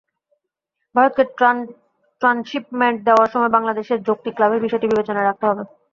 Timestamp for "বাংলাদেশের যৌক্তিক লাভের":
3.55-4.63